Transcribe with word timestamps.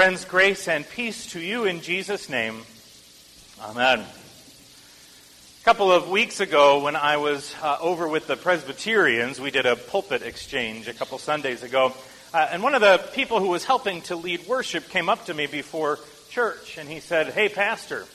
Friends, 0.00 0.24
grace 0.24 0.66
and 0.66 0.88
peace 0.88 1.26
to 1.32 1.40
you 1.40 1.66
in 1.66 1.82
Jesus' 1.82 2.30
name. 2.30 2.62
Amen. 3.60 4.00
A 4.00 5.64
couple 5.66 5.92
of 5.92 6.08
weeks 6.08 6.40
ago, 6.40 6.82
when 6.82 6.96
I 6.96 7.18
was 7.18 7.54
uh, 7.62 7.76
over 7.82 8.08
with 8.08 8.26
the 8.26 8.36
Presbyterians, 8.36 9.38
we 9.38 9.50
did 9.50 9.66
a 9.66 9.76
pulpit 9.76 10.22
exchange 10.22 10.88
a 10.88 10.94
couple 10.94 11.18
Sundays 11.18 11.62
ago. 11.62 11.92
Uh, 12.32 12.48
and 12.50 12.62
one 12.62 12.74
of 12.74 12.80
the 12.80 12.96
people 13.12 13.40
who 13.40 13.48
was 13.48 13.66
helping 13.66 14.00
to 14.04 14.16
lead 14.16 14.46
worship 14.46 14.88
came 14.88 15.10
up 15.10 15.26
to 15.26 15.34
me 15.34 15.44
before 15.44 15.98
church 16.30 16.78
and 16.78 16.88
he 16.88 17.00
said, 17.00 17.26
Hey, 17.34 17.50
Pastor, 17.50 18.06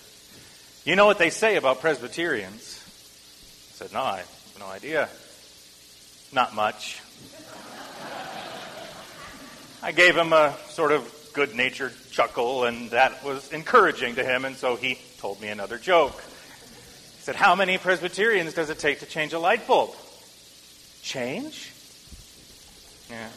you 0.85 0.95
know 0.95 1.05
what 1.05 1.19
they 1.19 1.29
say 1.29 1.55
about 1.55 1.81
Presbyterians? 1.81 2.81
I 3.69 3.75
said, 3.75 3.93
No, 3.93 4.01
I 4.01 4.17
have 4.17 4.55
no 4.57 4.65
idea. 4.65 5.07
Not 6.33 6.55
much. 6.55 6.99
I 9.83 9.91
gave 9.91 10.17
him 10.17 10.33
a 10.33 10.55
sort 10.69 10.91
of 10.91 11.21
good 11.35 11.53
natured 11.53 11.93
chuckle, 12.11 12.63
and 12.63 12.89
that 12.91 13.23
was 13.23 13.51
encouraging 13.51 14.15
to 14.15 14.23
him, 14.23 14.45
and 14.45 14.55
so 14.55 14.75
he 14.75 14.97
told 15.19 15.39
me 15.41 15.49
another 15.49 15.77
joke. 15.77 16.23
He 16.23 17.21
said, 17.21 17.35
How 17.35 17.55
many 17.55 17.77
Presbyterians 17.77 18.53
does 18.53 18.69
it 18.69 18.79
take 18.79 19.01
to 19.01 19.05
change 19.05 19.33
a 19.33 19.39
light 19.39 19.67
bulb? 19.67 19.93
Change? 21.03 21.73
Yeah. 23.09 23.29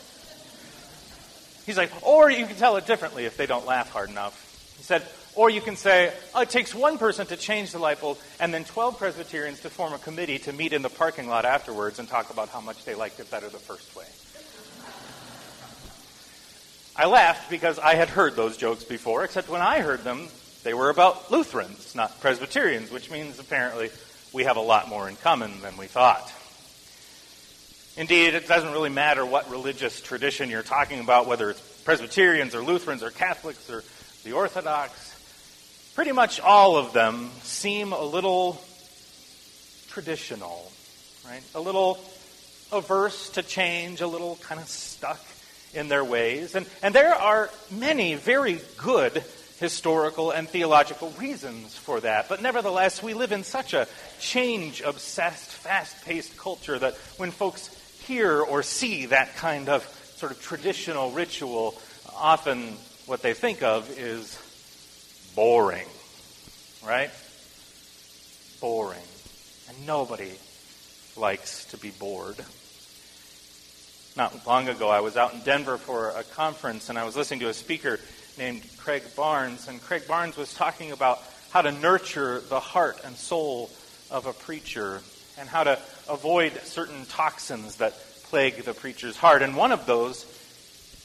He's 1.67 1.77
like, 1.77 1.91
Or 2.07 2.31
you 2.31 2.47
can 2.47 2.57
tell 2.57 2.77
it 2.77 2.87
differently 2.87 3.27
if 3.27 3.37
they 3.37 3.47
don't 3.47 3.67
laugh 3.67 3.91
hard 3.91 4.09
enough. 4.09 4.45
He 4.79 4.85
said, 4.85 5.03
or 5.35 5.51
you 5.51 5.61
can 5.61 5.77
say, 5.77 6.13
oh, 6.35 6.41
it 6.41 6.51
takes 6.51 6.75
one 6.75 6.99
person 6.99 7.25
to 7.27 7.37
change 7.37 7.71
the 7.71 7.79
light 7.79 8.01
bulb 8.01 8.19
and 8.41 8.53
then 8.53 8.65
12 8.65 8.99
Presbyterians 8.99 9.61
to 9.61 9.71
form 9.71 9.93
a 9.93 9.99
committee 9.99 10.39
to 10.41 10.53
meet 10.53 10.73
in 10.73 10.83
the 10.83 10.89
parking 10.89 11.29
lot 11.29 11.45
afterwards 11.45 12.01
and 12.01 12.09
talk 12.09 12.31
about 12.31 12.49
how 12.49 12.61
much 12.61 12.85
they 12.85 12.97
liked 12.97 13.21
it 13.21 13.31
better 13.31 13.49
the 13.49 13.59
first 13.59 13.95
way. 13.95 14.05
I 16.99 17.07
laughed 17.07 17.49
because 17.49 17.79
I 17.79 17.95
had 17.95 18.09
heard 18.09 18.35
those 18.35 18.57
jokes 18.57 18.83
before, 18.83 19.23
except 19.23 19.49
when 19.49 19.63
I 19.63 19.79
heard 19.79 20.03
them, 20.03 20.27
they 20.65 20.75
were 20.75 20.91
about 20.91 21.31
Lutherans, 21.31 21.95
not 21.95 22.19
Presbyterians, 22.21 22.91
which 22.91 23.09
means 23.09 23.39
apparently 23.39 23.91
we 24.33 24.43
have 24.43 24.57
a 24.57 24.61
lot 24.61 24.89
more 24.89 25.09
in 25.09 25.15
common 25.15 25.61
than 25.61 25.77
we 25.77 25.87
thought. 25.87 26.33
Indeed, 27.97 28.35
it 28.35 28.49
doesn't 28.49 28.73
really 28.73 28.91
matter 28.91 29.25
what 29.25 29.49
religious 29.49 30.01
tradition 30.01 30.51
you're 30.51 30.65
talking 30.65 30.99
about, 30.99 31.29
whether 31.29 31.51
it's 31.51 31.61
Presbyterians 31.83 32.57
or 32.57 32.63
Lutherans 32.63 33.05
or 33.05 33.11
Catholics 33.11 33.71
or 33.71 33.85
the 34.25 34.33
Orthodox. 34.33 35.15
Pretty 35.95 36.11
much 36.11 36.41
all 36.41 36.77
of 36.77 36.93
them 36.93 37.31
seem 37.43 37.93
a 37.93 38.03
little 38.03 38.61
traditional, 39.87 40.73
right? 41.25 41.43
A 41.55 41.61
little 41.61 42.01
averse 42.73 43.31
to 43.31 43.43
change, 43.45 44.01
a 44.01 44.09
little 44.09 44.37
kind 44.43 44.61
of 44.61 44.67
stuck 44.67 45.25
in 45.75 45.89
their 45.89 46.05
ways. 46.05 46.55
And, 46.55 46.67
and 46.83 46.95
there 46.95 47.15
are 47.15 47.51
many 47.71 48.15
very 48.15 48.61
good 48.77 49.23
historical 49.61 50.31
and 50.31 50.49
theological 50.49 51.11
reasons 51.19 51.77
for 51.77 52.01
that. 52.01 52.29
But 52.29 52.43
nevertheless, 52.43 53.03
we 53.03 53.15
live 53.15 53.33
in 53.33 53.45
such 53.45 53.75
a 53.75 53.89
change 54.21 54.81
obsessed, 54.81 55.51
fast 55.51 56.05
paced 56.05 56.37
culture 56.37 56.79
that 56.79 56.95
when 57.17 57.31
folks 57.31 57.69
hear 58.07 58.41
or 58.41 58.63
see 58.63 59.07
that 59.07 59.37
kind 59.37 59.69
of 59.69 59.85
sort 60.17 60.33
of 60.33 60.41
traditional 60.41 61.11
ritual, 61.11 61.75
often 62.17 62.75
what 63.07 63.23
they 63.23 63.35
think 63.35 63.63
of 63.63 63.91
is 63.99 64.39
boring. 65.35 65.87
Right? 66.87 67.11
Boring. 68.61 68.99
And 69.69 69.87
nobody 69.87 70.33
likes 71.17 71.65
to 71.67 71.79
be 71.79 71.91
bored. 71.91 72.37
Not 74.19 74.45
long 74.49 74.69
ago, 74.69 74.89
I 74.89 74.99
was 74.99 75.17
out 75.17 75.33
in 75.33 75.39
Denver 75.43 75.79
for 75.79 76.11
a 76.11 76.25
conference, 76.25 76.89
and 76.89 76.99
I 76.99 77.05
was 77.05 77.15
listening 77.17 77.39
to 77.39 77.51
a 77.51 77.55
speaker 77.55 78.01
named 78.37 78.65
Craig 78.77 79.05
Barnes. 79.15 79.69
And 79.69 79.81
Craig 79.81 80.09
Barnes 80.09 80.37
was 80.37 80.53
talking 80.53 80.91
about 80.91 81.23
how 81.51 81.63
to 81.63 81.71
nurture 81.71 82.41
the 82.41 82.59
heart 82.59 82.99
and 83.05 83.15
soul 83.15 83.71
of 84.11 84.27
a 84.27 84.33
preacher 84.33 85.03
and 85.39 85.49
how 85.49 85.63
to 85.63 85.79
avoid 86.09 86.53
certain 86.65 87.05
toxins 87.05 87.77
that 87.77 87.93
plague 88.25 88.57
the 88.65 88.75
preacher's 88.75 89.17
heart. 89.17 89.41
And 89.41 89.57
one 89.57 89.71
of 89.71 89.87
those 89.87 90.25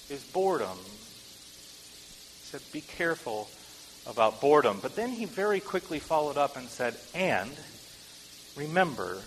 is 0.09 0.23
boredom. 0.33 0.79
He 0.79 2.47
said, 2.47 2.61
Be 2.71 2.81
careful 2.81 3.47
about 4.07 4.41
boredom. 4.41 4.79
But 4.81 4.95
then 4.95 5.09
he 5.09 5.25
very 5.25 5.59
quickly 5.59 5.99
followed 5.99 6.37
up 6.37 6.57
and 6.57 6.67
said, 6.67 6.95
And 7.13 7.51
remember 8.55 9.19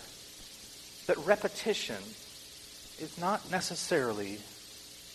that 1.06 1.19
repetition 1.19 2.03
is 3.01 3.19
not 3.19 3.51
necessarily 3.51 4.39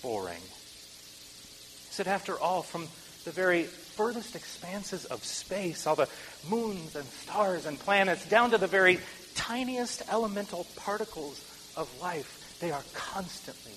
boring. 0.02 0.42
He 0.42 1.94
said, 1.94 2.08
after 2.08 2.40
all, 2.40 2.62
from 2.62 2.88
the 3.26 3.32
very 3.32 3.64
furthest 3.64 4.36
expanses 4.36 5.06
of 5.06 5.24
space, 5.24 5.86
all 5.86 5.96
the 5.96 6.10
moons 6.50 6.96
and 6.96 7.06
stars 7.06 7.66
and 7.66 7.80
planets, 7.80 8.28
down 8.28 8.52
to 8.52 8.58
the 8.58 8.68
very 8.68 9.00
tiniest 9.36 10.04
elemental 10.12 10.66
particles 10.76 11.40
of 11.76 11.90
life, 12.02 12.58
they 12.60 12.72
are 12.72 12.84
constantly 12.94 13.74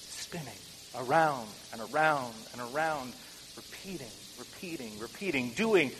spinning 0.00 0.48
around 0.96 1.48
and 1.72 1.80
around 1.92 2.34
and 2.52 2.74
around, 2.74 3.12
repeating, 3.56 4.10
repeating, 4.38 4.98
repeating, 4.98 5.50
doing 5.50 5.90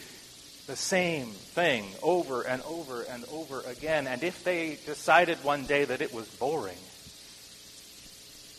the 0.67 0.77
same 0.77 1.29
thing 1.29 1.85
over 2.03 2.43
and 2.43 2.63
over 2.63 3.03
and 3.03 3.25
over 3.33 3.61
again. 3.63 4.07
And 4.07 4.23
if 4.23 4.45
they 4.45 4.79
decided 4.87 5.43
one 5.43 5.65
day 5.65 5.85
that 5.85 6.03
it 6.03 6.13
was 6.13 6.29
boring, 6.29 6.77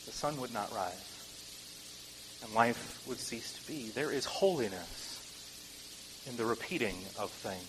the 0.10 0.16
sun 0.16 0.42
would 0.42 0.52
not 0.52 0.74
rise 0.74 2.40
and 2.44 2.52
life 2.56 3.04
would 3.08 3.20
cease 3.20 3.54
to 3.54 3.68
be. 3.68 3.90
There 3.90 4.12
is 4.12 4.26
holiness 4.26 6.26
in 6.28 6.36
the 6.36 6.46
repeating 6.46 6.96
of 7.20 7.30
things. 7.30 7.62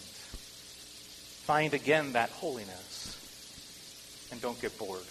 Find 1.44 1.74
again 1.74 2.14
that 2.14 2.30
holiness 2.30 3.18
and 4.32 4.40
don't 4.40 4.58
get 4.58 4.78
bored. 4.78 5.02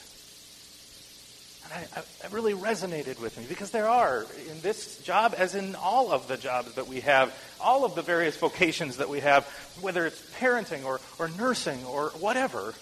And 1.66 1.86
I, 1.96 2.00
I, 2.00 2.28
really 2.32 2.54
resonated 2.54 3.22
with 3.22 3.38
me 3.38 3.46
because 3.48 3.70
there 3.70 3.88
are, 3.88 4.26
in 4.50 4.60
this 4.62 4.98
job, 5.04 5.36
as 5.38 5.54
in 5.54 5.76
all 5.76 6.12
of 6.12 6.28
the 6.28 6.36
jobs 6.36 6.74
that 6.76 6.88
we 6.88 7.02
have, 7.02 7.32
all 7.62 7.86
of 7.86 7.94
the 7.94 8.02
various 8.02 8.36
vocations 8.38 8.98
that 8.98 9.10
we 9.10 9.20
have, 9.20 9.46
whether 9.82 10.08
it's 10.08 10.20
parenting 10.40 10.84
or, 10.84 11.00
or 11.20 11.30
nursing 11.38 11.86
or 11.86 12.10
whatever, 12.20 12.74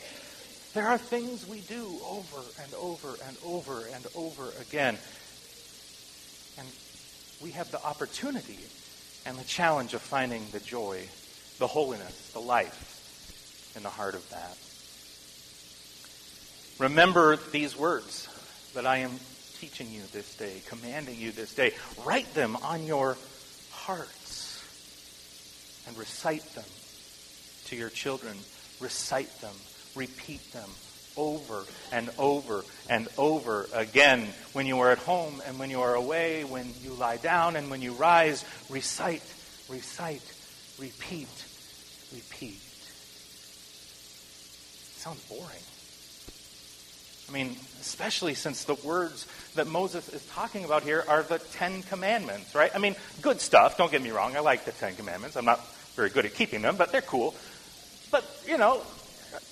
there 0.78 0.88
are 0.88 1.00
things 1.00 1.48
we 1.48 1.62
do 1.62 1.98
over 2.08 2.38
and 2.62 2.72
over 2.76 3.16
and 3.28 3.36
over 3.44 3.84
and 3.96 4.06
over 4.16 4.52
again. 4.62 4.96
And 6.60 6.68
we 7.42 7.50
have 7.50 7.72
the 7.72 7.84
opportunity 7.84 8.60
and 9.26 9.40
the 9.40 9.44
challenge 9.44 9.96
of 9.96 10.04
finding 10.04 10.46
the 10.52 10.60
joy, 10.60 11.02
the 11.58 11.66
holiness, 11.66 12.30
the 12.32 12.40
life 12.40 13.74
in 13.76 13.82
the 13.82 13.90
heart 13.90 14.14
of 14.14 14.30
that. 14.30 14.56
Remember 16.78 17.38
these 17.38 17.76
words 17.76 18.30
that 18.76 18.86
I 18.86 18.98
am 18.98 19.14
teaching 19.60 19.92
you 19.92 20.04
this 20.14 20.36
day, 20.36 20.62
commanding 20.68 21.18
you 21.18 21.32
this 21.32 21.56
day. 21.56 21.74
Write 22.06 22.32
them 22.36 22.56
on 22.58 22.86
your 22.86 23.18
hearts 23.72 24.64
and 25.88 25.98
recite 25.98 26.46
them 26.54 26.70
to 27.66 27.76
your 27.76 27.90
children. 27.90 28.38
Recite 28.80 29.42
them 29.42 29.56
repeat 29.98 30.54
them 30.54 30.70
over 31.18 31.66
and 31.92 32.10
over 32.18 32.64
and 32.90 33.08
over 33.18 33.68
again. 33.74 34.28
When 34.54 34.68
you 34.68 34.80
are 34.80 34.92
at 34.92 35.00
home 35.00 35.42
and 35.46 35.60
when 35.60 35.70
you 35.70 35.82
are 35.82 35.96
away, 35.96 36.44
when 36.44 36.72
you 36.84 36.94
lie 36.94 37.18
down 37.18 37.56
and 37.56 37.70
when 37.72 37.82
you 37.82 37.94
rise, 37.94 38.46
recite, 38.70 39.24
recite, 39.68 40.22
repeat, 40.80 41.28
repeat. 42.14 42.62
It 44.80 45.02
sounds 45.02 45.24
boring. 45.28 45.64
I 47.30 47.34
mean, 47.34 47.58
especially 47.82 48.36
since 48.36 48.64
the 48.64 48.76
words 48.76 49.28
that 49.56 49.68
Moses 49.68 50.08
is 50.10 50.26
talking 50.28 50.64
about 50.64 50.84
here 50.84 51.04
are 51.10 51.24
the 51.24 51.40
Ten 51.40 51.82
Commandments, 51.84 52.56
right? 52.56 52.72
I 52.74 52.78
mean, 52.78 52.96
good 53.22 53.42
stuff, 53.42 53.78
don't 53.78 53.92
get 53.92 54.02
me 54.02 54.12
wrong. 54.12 54.38
I 54.38 54.40
like 54.40 54.64
the 54.64 54.72
Ten 54.72 54.96
Commandments. 54.96 55.36
I'm 55.36 55.44
not 55.44 55.60
very 55.96 56.10
good 56.10 56.26
at 56.26 56.36
keeping 56.36 56.62
them, 56.62 56.78
but 56.78 56.92
they're 56.92 57.02
cool. 57.02 57.36
But, 58.12 58.24
you 58.48 58.58
know, 58.58 58.82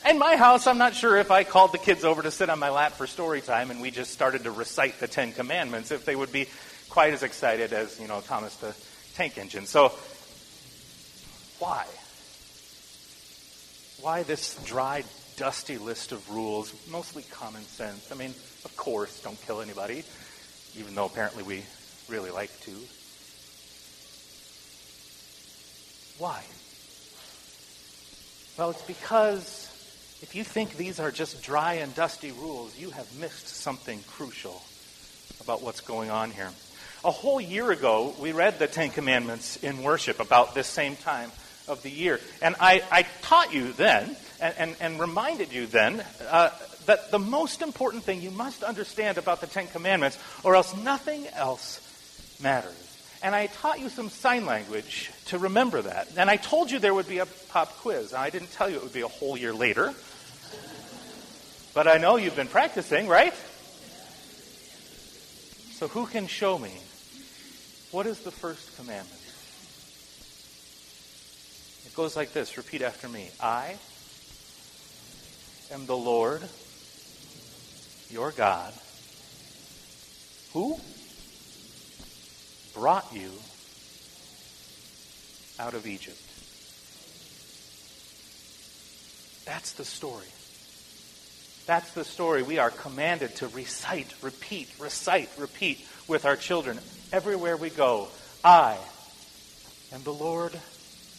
in 0.09 0.19
my 0.19 0.35
house, 0.35 0.67
I'm 0.67 0.77
not 0.77 0.95
sure 0.95 1.17
if 1.17 1.31
I 1.31 1.43
called 1.43 1.71
the 1.71 1.77
kids 1.77 2.03
over 2.03 2.21
to 2.21 2.31
sit 2.31 2.49
on 2.49 2.59
my 2.59 2.69
lap 2.69 2.93
for 2.93 3.07
story 3.07 3.41
time 3.41 3.71
and 3.71 3.81
we 3.81 3.91
just 3.91 4.11
started 4.11 4.43
to 4.43 4.51
recite 4.51 4.99
the 4.99 5.07
Ten 5.07 5.31
Commandments, 5.31 5.91
if 5.91 6.05
they 6.05 6.15
would 6.15 6.31
be 6.31 6.47
quite 6.89 7.13
as 7.13 7.23
excited 7.23 7.73
as, 7.73 7.99
you 7.99 8.07
know, 8.07 8.21
Thomas 8.21 8.55
the 8.57 8.75
Tank 9.15 9.37
Engine. 9.37 9.65
So, 9.65 9.89
why? 11.59 11.85
Why 14.01 14.23
this 14.23 14.55
dry, 14.65 15.03
dusty 15.37 15.77
list 15.77 16.11
of 16.11 16.29
rules? 16.29 16.73
Mostly 16.89 17.23
common 17.31 17.63
sense. 17.63 18.11
I 18.11 18.15
mean, 18.15 18.31
of 18.63 18.73
course, 18.77 19.21
don't 19.21 19.39
kill 19.45 19.61
anybody, 19.61 20.03
even 20.77 20.95
though 20.95 21.05
apparently 21.05 21.43
we 21.43 21.63
really 22.07 22.31
like 22.31 22.51
to. 22.61 22.71
Why? 26.17 26.43
Well, 28.57 28.69
it's 28.69 28.81
because 28.83 29.69
if 30.21 30.33
you 30.33 30.45
think 30.45 30.77
these 30.77 31.01
are 31.01 31.11
just 31.11 31.43
dry 31.43 31.73
and 31.73 31.93
dusty 31.93 32.31
rules, 32.31 32.79
you 32.79 32.89
have 32.91 33.19
missed 33.19 33.49
something 33.49 33.99
crucial 34.07 34.61
about 35.41 35.61
what's 35.61 35.81
going 35.81 36.09
on 36.09 36.31
here. 36.31 36.49
A 37.03 37.11
whole 37.11 37.41
year 37.41 37.69
ago, 37.71 38.15
we 38.17 38.31
read 38.31 38.57
the 38.57 38.67
Ten 38.67 38.91
Commandments 38.91 39.57
in 39.57 39.83
worship 39.83 40.21
about 40.21 40.55
this 40.55 40.67
same 40.67 40.95
time 40.95 41.31
of 41.67 41.83
the 41.83 41.91
year. 41.91 42.21
And 42.41 42.55
I, 42.61 42.81
I 42.89 43.05
taught 43.23 43.53
you 43.53 43.73
then 43.73 44.15
and, 44.39 44.55
and, 44.57 44.75
and 44.79 44.99
reminded 45.01 45.51
you 45.51 45.67
then 45.67 46.01
uh, 46.29 46.51
that 46.85 47.11
the 47.11 47.19
most 47.19 47.61
important 47.61 48.03
thing 48.03 48.21
you 48.21 48.31
must 48.31 48.63
understand 48.63 49.17
about 49.17 49.41
the 49.41 49.47
Ten 49.47 49.67
Commandments, 49.67 50.17
or 50.45 50.55
else 50.55 50.73
nothing 50.77 51.27
else 51.35 51.81
matters. 52.41 52.94
And 53.25 53.33
I 53.33 53.47
taught 53.47 53.79
you 53.79 53.89
some 53.89 54.11
sign 54.11 54.45
language 54.45 55.11
to 55.29 55.39
remember 55.39 55.81
that. 55.81 56.09
And 56.15 56.29
I 56.29 56.35
told 56.35 56.69
you 56.69 56.77
there 56.77 56.93
would 56.93 57.07
be 57.07 57.17
a 57.17 57.25
pop 57.25 57.69
quiz. 57.77 58.13
I 58.13 58.29
didn't 58.29 58.51
tell 58.51 58.69
you 58.69 58.75
it 58.75 58.83
would 58.83 58.93
be 58.93 59.01
a 59.01 59.07
whole 59.07 59.35
year 59.35 59.51
later. 59.51 59.95
But 61.73 61.87
I 61.87 61.97
know 61.97 62.17
you've 62.17 62.35
been 62.35 62.47
practicing, 62.47 63.07
right? 63.07 63.33
So 65.71 65.87
who 65.87 66.05
can 66.05 66.27
show 66.27 66.59
me 66.59 66.77
what 67.89 68.05
is 68.05 68.19
the 68.19 68.29
first 68.29 68.77
commandment? 68.77 69.19
It 71.87 71.95
goes 71.95 72.15
like 72.15 72.31
this. 72.31 72.57
Repeat 72.57 72.83
after 72.83 73.09
me. 73.09 73.31
I 73.41 73.75
am 75.71 75.87
the 75.87 75.97
Lord, 75.97 76.43
your 78.11 78.29
God, 78.29 78.71
who 80.53 80.79
brought 82.75 83.11
you 83.13 83.31
out 85.59 85.73
of 85.73 85.87
Egypt. 85.87 86.21
That's 89.45 89.71
the 89.73 89.85
story. 89.85 90.27
That's 91.65 91.91
the 91.93 92.03
story 92.03 92.43
we 92.43 92.59
are 92.59 92.69
commanded 92.69 93.35
to 93.37 93.47
recite, 93.47 94.13
repeat, 94.21 94.69
recite, 94.79 95.29
repeat 95.37 95.87
with 96.07 96.25
our 96.25 96.35
children 96.35 96.77
everywhere 97.11 97.57
we 97.57 97.69
go. 97.71 98.09
I 98.43 98.77
am 99.93 100.03
the 100.03 100.13
Lord 100.13 100.51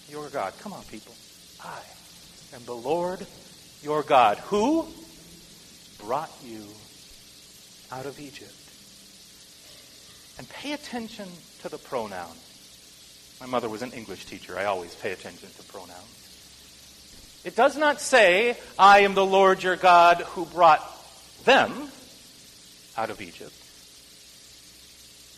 your 0.09 0.29
God. 0.29 0.53
Come 0.61 0.73
on, 0.73 0.85
people. 0.85 1.15
I 1.65 1.81
am 2.55 2.65
the 2.65 2.75
Lord 2.75 3.27
your 3.83 4.03
God 4.03 4.39
who 4.39 4.87
brought 6.05 6.33
you 6.45 6.63
out 7.91 8.07
of 8.07 8.21
Egypt. 8.21 8.66
And 10.39 10.49
pay 10.49 10.73
attention 10.73 11.29
to 11.63 11.69
the 11.69 11.79
pronoun. 11.79 12.37
My 13.41 13.47
mother 13.47 13.69
was 13.69 13.83
an 13.83 13.93
English 13.93 14.25
teacher. 14.27 14.59
I 14.59 14.65
always 14.65 14.95
pay 14.95 15.13
attention 15.13 15.49
to 15.57 15.63
pronouns. 15.65 17.43
It 17.45 17.55
does 17.55 17.77
not 17.77 18.01
say, 18.01 18.57
I 18.79 19.01
am 19.01 19.15
the 19.15 19.25
Lord 19.25 19.63
your 19.63 19.77
God 19.77 20.19
who 20.19 20.47
brought 20.47 20.83
them 21.45 21.89
out 22.97 23.11
of 23.11 23.21
Egypt. 23.21 23.53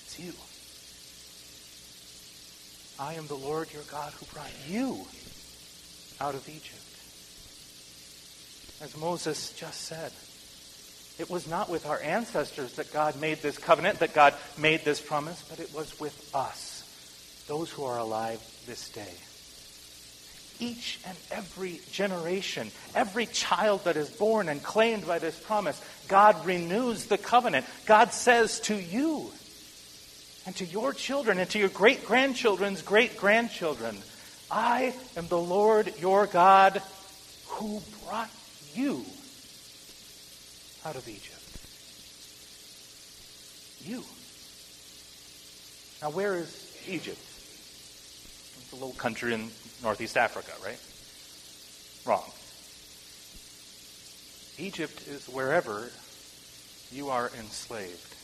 It's 0.04 0.18
you. 0.18 0.32
I 2.98 3.14
am 3.14 3.26
the 3.26 3.34
Lord 3.34 3.72
your 3.72 3.82
God 3.90 4.12
who 4.14 4.26
brought 4.26 4.52
you 4.66 5.06
out 6.20 6.34
of 6.34 6.48
Egypt. 6.48 6.74
As 8.80 8.96
Moses 8.96 9.52
just 9.52 9.82
said, 9.82 10.12
it 11.18 11.30
was 11.30 11.48
not 11.48 11.68
with 11.68 11.86
our 11.86 12.00
ancestors 12.00 12.74
that 12.74 12.92
God 12.92 13.20
made 13.20 13.38
this 13.38 13.58
covenant, 13.58 13.98
that 14.00 14.14
God 14.14 14.34
made 14.56 14.84
this 14.84 15.00
promise, 15.00 15.44
but 15.48 15.60
it 15.60 15.74
was 15.74 15.98
with 15.98 16.30
us, 16.34 17.44
those 17.48 17.70
who 17.70 17.84
are 17.84 17.98
alive 17.98 18.40
this 18.66 18.88
day 18.90 19.14
each 20.60 20.98
and 21.06 21.16
every 21.30 21.80
generation, 21.90 22.70
every 22.94 23.26
child 23.26 23.84
that 23.84 23.96
is 23.96 24.10
born 24.10 24.48
and 24.48 24.62
claimed 24.62 25.06
by 25.06 25.18
this 25.18 25.38
promise, 25.38 25.80
God 26.08 26.44
renews 26.44 27.06
the 27.06 27.18
covenant. 27.18 27.66
God 27.86 28.12
says 28.12 28.60
to 28.60 28.74
you 28.74 29.30
and 30.46 30.54
to 30.56 30.64
your 30.64 30.92
children 30.92 31.38
and 31.38 31.48
to 31.50 31.58
your 31.58 31.68
great 31.68 32.04
grandchildren's 32.04 32.82
great 32.82 33.16
grandchildren, 33.16 33.96
I 34.50 34.94
am 35.16 35.28
the 35.28 35.38
Lord 35.38 35.92
your 35.98 36.26
God 36.26 36.82
who 37.46 37.82
brought 38.06 38.30
you 38.74 39.04
out 40.88 40.96
of 40.96 41.06
Egypt. 41.06 41.34
You. 43.84 44.02
Now, 46.00 46.16
where 46.16 46.34
is 46.36 46.82
Egypt? 46.88 47.18
It's 47.18 48.72
a 48.72 48.76
little 48.76 48.92
country 48.92 49.34
in 49.34 49.50
Northeast 49.82 50.16
Africa, 50.16 50.52
right? 50.64 50.80
Wrong. 52.06 52.24
Egypt 54.56 55.06
is 55.06 55.28
wherever 55.28 55.90
you 56.90 57.10
are 57.10 57.30
enslaved. 57.38 58.14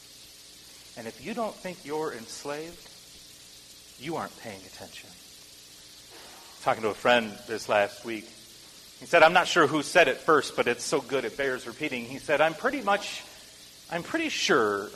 And 0.96 1.06
if 1.06 1.22
you 1.22 1.34
don't 1.34 1.54
think 1.54 1.84
you're 1.84 2.14
enslaved, 2.14 2.88
you 4.00 4.16
aren't 4.16 4.36
paying 4.40 4.60
attention. 4.64 5.10
Talking 6.62 6.82
to 6.84 6.88
a 6.88 6.94
friend 6.94 7.30
this 7.46 7.68
last 7.68 8.06
week, 8.06 8.26
he 9.04 9.06
said, 9.06 9.22
I'm 9.22 9.34
not 9.34 9.46
sure 9.46 9.66
who 9.66 9.82
said 9.82 10.08
it 10.08 10.16
first, 10.16 10.56
but 10.56 10.66
it's 10.66 10.82
so 10.82 10.98
good 10.98 11.26
it 11.26 11.36
bears 11.36 11.66
repeating. 11.66 12.06
He 12.06 12.16
said, 12.16 12.40
I'm 12.40 12.54
pretty 12.54 12.80
much, 12.80 13.22
I'm 13.90 14.02
pretty 14.02 14.30
sure 14.30 14.88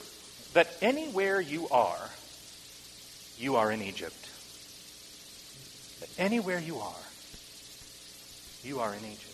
that 0.55 0.75
anywhere 0.81 1.43
you 1.43 1.69
are, 1.69 2.09
you 3.37 3.57
are 3.57 3.71
in 3.71 3.83
Egypt. 3.83 4.17
That 6.01 6.09
anywhere 6.17 6.59
you 6.59 6.79
are, 6.79 7.05
you 8.65 8.81
are 8.81 8.95
in 8.95 9.05
Egypt. 9.05 9.29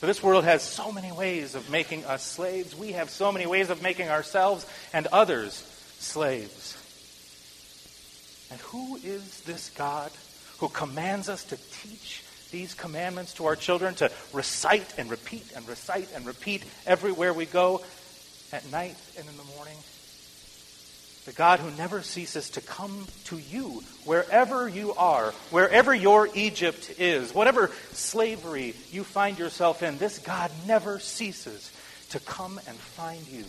For 0.00 0.06
this 0.06 0.22
world 0.22 0.44
has 0.44 0.62
so 0.62 0.90
many 0.90 1.12
ways 1.12 1.54
of 1.54 1.68
making 1.68 2.06
us 2.06 2.24
slaves. 2.24 2.74
We 2.74 2.92
have 2.92 3.10
so 3.10 3.30
many 3.30 3.44
ways 3.44 3.68
of 3.68 3.82
making 3.82 4.08
ourselves 4.08 4.64
and 4.94 5.06
others 5.08 5.52
slaves. 5.98 6.78
And 8.50 8.58
who 8.58 8.96
is 9.04 9.42
this 9.42 9.68
God 9.68 10.12
who 10.60 10.70
commands 10.70 11.28
us 11.28 11.44
to 11.44 11.56
teach 11.56 12.22
these 12.50 12.74
commandments 12.74 13.34
to 13.34 13.46
our 13.46 13.56
children, 13.56 13.94
to 13.96 14.10
recite 14.32 14.94
and 14.98 15.10
repeat 15.10 15.52
and 15.54 15.68
recite 15.68 16.08
and 16.14 16.26
repeat 16.26 16.64
everywhere 16.86 17.32
we 17.32 17.46
go, 17.46 17.82
at 18.52 18.70
night 18.70 18.96
and 19.18 19.28
in 19.28 19.36
the 19.36 19.44
morning? 19.56 19.76
the 21.26 21.32
God 21.32 21.58
who 21.58 21.70
never 21.72 22.02
ceases 22.02 22.50
to 22.50 22.60
come 22.60 23.04
to 23.24 23.36
you 23.36 23.82
wherever 24.04 24.68
you 24.68 24.94
are, 24.94 25.32
wherever 25.50 25.92
your 25.92 26.28
Egypt 26.34 26.94
is, 26.98 27.34
whatever 27.34 27.72
slavery 27.90 28.74
you 28.92 29.02
find 29.02 29.36
yourself 29.36 29.82
in, 29.82 29.98
this 29.98 30.20
God 30.20 30.52
never 30.68 31.00
ceases 31.00 31.72
to 32.10 32.20
come 32.20 32.60
and 32.68 32.76
find 32.76 33.26
you 33.26 33.44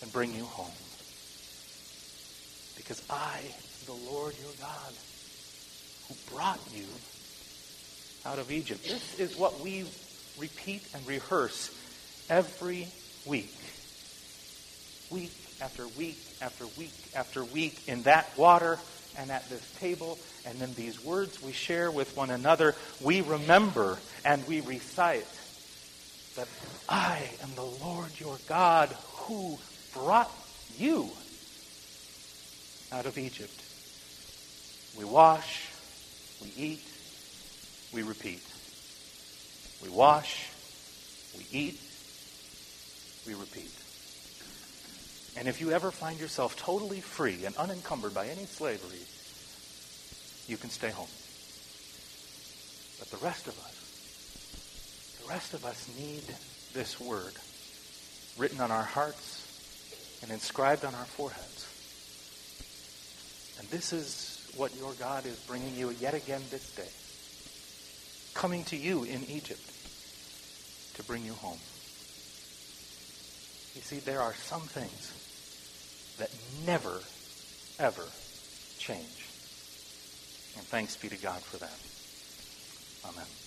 and 0.00 0.12
bring 0.12 0.32
you 0.32 0.44
home. 0.44 0.70
Because 2.76 3.02
I, 3.10 3.40
the 3.86 4.12
Lord 4.12 4.34
your 4.40 4.52
God, 4.60 4.92
who 6.06 6.14
brought 6.32 6.60
you 6.72 6.86
out 8.24 8.38
of 8.38 8.50
Egypt. 8.50 8.84
This 8.84 9.18
is 9.18 9.36
what 9.36 9.60
we 9.60 9.84
repeat 10.38 10.82
and 10.94 11.06
rehearse 11.06 11.70
every 12.30 12.88
week. 13.26 13.54
Week 15.10 15.32
after 15.60 15.86
week 15.88 16.18
after 16.40 16.66
week 16.78 16.94
after 17.14 17.44
week 17.44 17.88
in 17.88 18.02
that 18.02 18.36
water 18.36 18.78
and 19.18 19.30
at 19.30 19.48
this 19.50 19.70
table 19.78 20.18
and 20.46 20.60
in 20.62 20.72
these 20.74 21.04
words 21.04 21.42
we 21.42 21.52
share 21.52 21.90
with 21.90 22.16
one 22.16 22.30
another, 22.30 22.74
we 23.00 23.20
remember 23.20 23.98
and 24.24 24.46
we 24.46 24.60
recite 24.60 25.26
that 26.36 26.48
I 26.88 27.28
am 27.42 27.54
the 27.54 27.84
Lord 27.84 28.18
your 28.18 28.38
God 28.48 28.88
who 29.12 29.58
brought 29.92 30.30
you 30.78 31.10
out 32.90 33.06
of 33.06 33.18
Egypt. 33.18 33.52
We 34.98 35.04
wash, 35.04 35.68
we 36.42 36.52
eat, 36.56 36.91
we 37.92 38.02
repeat. 38.02 38.42
We 39.82 39.88
wash, 39.88 40.48
we 41.36 41.46
eat, 41.50 41.80
we 43.26 43.34
repeat. 43.34 43.70
And 45.36 45.48
if 45.48 45.60
you 45.60 45.72
ever 45.72 45.90
find 45.90 46.20
yourself 46.20 46.56
totally 46.56 47.00
free 47.00 47.44
and 47.44 47.56
unencumbered 47.56 48.14
by 48.14 48.26
any 48.28 48.44
slavery, 48.44 49.00
you 50.46 50.56
can 50.56 50.70
stay 50.70 50.90
home. 50.90 51.08
But 52.98 53.10
the 53.10 53.24
rest 53.24 53.46
of 53.48 53.58
us, 53.58 55.20
the 55.22 55.28
rest 55.28 55.54
of 55.54 55.64
us 55.64 55.88
need 55.98 56.22
this 56.74 57.00
word 57.00 57.32
written 58.38 58.60
on 58.60 58.70
our 58.70 58.82
hearts 58.82 60.20
and 60.22 60.30
inscribed 60.30 60.84
on 60.84 60.94
our 60.94 61.04
foreheads. 61.04 61.68
And 63.58 63.68
this 63.68 63.92
is 63.92 64.52
what 64.56 64.74
your 64.76 64.92
God 64.94 65.26
is 65.26 65.38
bringing 65.40 65.74
you 65.74 65.90
yet 66.00 66.14
again 66.14 66.42
this 66.50 66.74
day. 66.74 66.88
Coming 68.34 68.64
to 68.64 68.76
you 68.76 69.04
in 69.04 69.24
Egypt 69.24 69.60
to 70.94 71.02
bring 71.04 71.24
you 71.24 71.34
home. 71.34 71.58
You 73.74 73.80
see, 73.80 73.98
there 73.98 74.20
are 74.20 74.34
some 74.34 74.62
things 74.62 75.12
that 76.18 76.30
never, 76.66 77.00
ever 77.78 78.06
change. 78.78 79.28
And 80.56 80.66
thanks 80.66 80.96
be 80.96 81.08
to 81.08 81.16
God 81.16 81.40
for 81.40 81.56
that. 81.58 81.78
Amen. 83.08 83.41